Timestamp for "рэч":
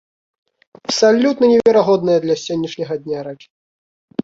3.31-3.41